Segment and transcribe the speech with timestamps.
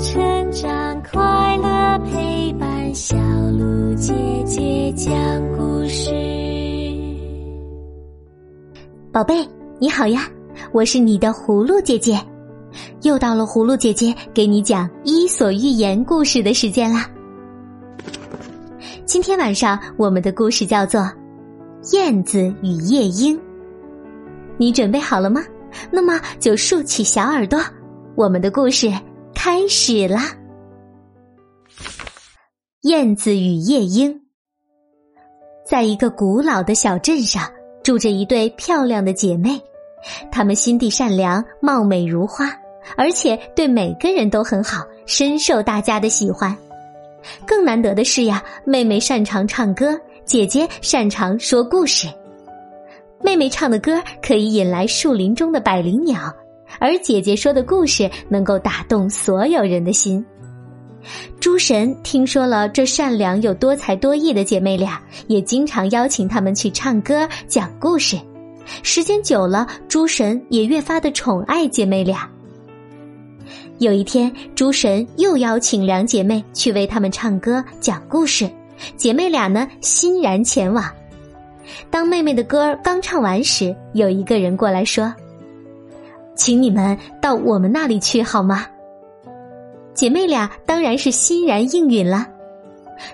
[0.00, 3.16] 成长，快乐陪伴，小
[3.58, 5.12] 鹿姐姐讲
[5.56, 6.12] 故事。
[9.10, 9.44] 宝贝，
[9.80, 10.28] 你好呀，
[10.70, 12.16] 我是你的葫芦姐姐，
[13.02, 17.10] 又到了葫芦姐姐给你讲《伊索寓言》故事的时间啦。
[19.04, 21.00] 今天晚上我们的故事叫做
[21.92, 23.36] 《燕子与夜莺》，
[24.58, 25.42] 你准备好了吗？
[25.90, 27.60] 那么就竖起小耳朵，
[28.14, 28.92] 我们的故事
[29.40, 30.36] 开始啦！
[32.80, 34.20] 燕子与夜莺，
[35.64, 37.48] 在一个古老的小镇上，
[37.84, 39.62] 住着一对漂亮的姐妹，
[40.28, 42.46] 她们心地善良，貌美如花，
[42.96, 46.54] 而且对每个人都很好，深受大家的喜欢。
[47.46, 52.08] 更难得的是呀，妹妹擅长唱歌，姐姐擅长说故事。
[53.22, 56.34] 妹妹唱的歌可以引来树林中的百灵鸟，
[56.78, 60.24] 而姐姐说的故事能够打动所有人的心。
[61.40, 68.18] 诸神听说了这善良又多才多艺的姐妹俩，也经常邀请她们去唱歌、讲故事。
[68.82, 72.28] 时间久了，诸神也越发的宠爱姐妹俩。
[73.78, 78.50] 有一天，诸神又邀请两姐妹去为他们唱歌、讲故事，
[78.96, 80.84] 姐妹俩呢欣然前往。
[81.88, 85.14] 当妹妹的歌刚唱完时，有一个人过来说
[86.38, 88.64] ：“请你们到我们那里去好吗？”
[89.92, 92.26] 姐妹俩当然是欣然应允了。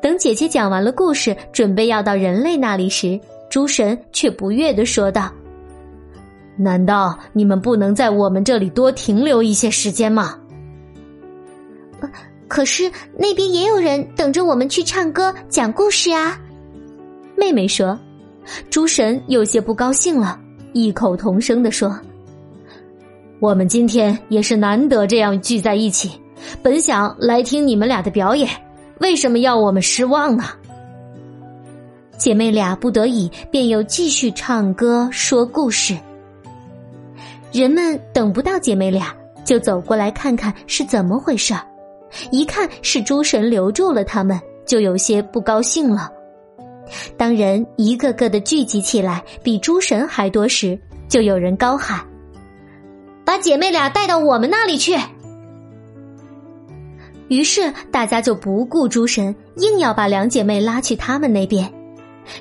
[0.00, 5.30] 等姐姐讲完了故事，准备要到人类那里时，诸神却不悦的说道
[6.56, 10.38] ：“难道你们不能在我们这里多停留一些时间吗？”
[12.48, 16.40] 可是那边也有人等着我们去唱歌、讲故事啊。
[17.36, 17.98] 妹妹说。
[18.70, 20.40] 诸神有些不高兴了，
[20.72, 22.00] 异口同声的说
[23.40, 26.10] ：“我们今天也是难得这样聚在一起，
[26.62, 28.48] 本想来听你们俩的表演，
[29.00, 30.44] 为什么要我们失望呢？”
[32.18, 35.96] 姐妹俩不得已，便又继续唱歌说故事。
[37.52, 41.60] 人们等不到姐妹俩，就走过来看看是怎么回事儿
[42.32, 46.10] 一看是诸神留住了他们，就有些不高兴了。
[47.16, 50.76] 当人一个个的聚集起来，比诸神还多时，
[51.08, 52.00] 就有人高喊
[53.38, 54.96] ：“姐妹俩带到我们那里去！”
[57.28, 61.70] 于是大家就不顾诸神，硬要把两姐妹拉去他们那边。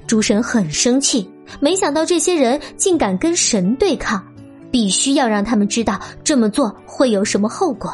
[0.06, 4.24] 诸神很生气，没想到这些人竟敢跟神对抗，
[4.72, 7.94] 必须要让他们知道这么做会有什么后果。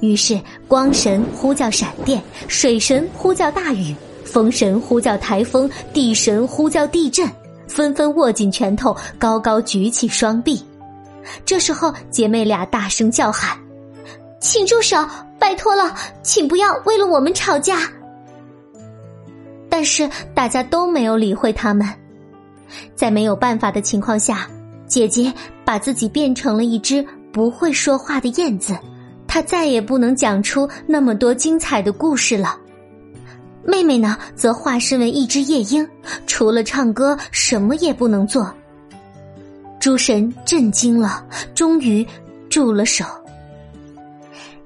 [0.00, 3.94] 于是光神呼叫闪电，水神呼叫大雨。
[4.24, 7.28] 风神呼叫台风，地神呼叫地震，
[7.68, 10.60] 纷纷握紧拳头，高高举起双臂。
[11.44, 13.56] 这时候，姐妹俩大声叫喊
[14.40, 14.96] ：“请住手！
[15.38, 17.78] 拜托了，请不要为了我们吵架。”
[19.68, 21.86] 但是大家都没有理会他们。
[22.94, 24.48] 在没有办法的情况下，
[24.86, 25.32] 姐姐
[25.64, 28.76] 把自己变成了一只不会说话的燕子，
[29.28, 32.58] 她再也不能讲出那么多精彩的故事了。
[33.62, 35.86] 妹妹呢，则化身为一只夜莺，
[36.26, 38.52] 除了唱歌，什么也不能做。
[39.86, 41.24] 诸神震惊了，
[41.54, 42.04] 终于
[42.50, 43.04] 住了手。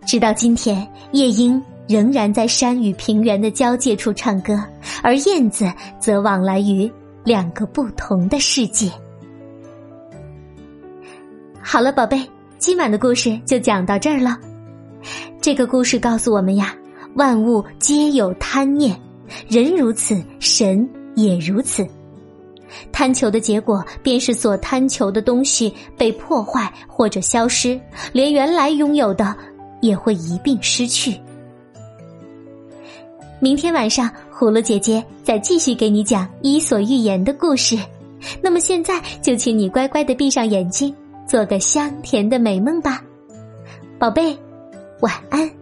[0.07, 4.59] 直到今天，夜莺仍然在山与平原的交界处唱歌，
[5.03, 6.91] 而燕子则往来于
[7.23, 8.91] 两个不同的世界。
[11.61, 12.27] 好了，宝贝，
[12.57, 14.39] 今晚的故事就讲到这儿了。
[15.39, 16.75] 这个故事告诉我们呀。
[17.17, 18.99] 万物皆有贪念，
[19.49, 21.87] 人如此，神也如此。
[22.93, 27.81] 贪求的结果，便是所贪求的东西被破坏或者消失，
[28.13, 29.37] 连原来拥有的
[29.81, 31.19] 也会一并失去。
[33.39, 37.79] 明天晚上，葫芦姐姐再继续给你讲《伊索寓言》的故事。
[38.43, 40.95] 那么现在，就请你乖乖的闭上眼睛，
[41.27, 43.03] 做个香甜的美梦吧，
[43.99, 44.37] 宝贝，
[45.01, 45.60] 晚安。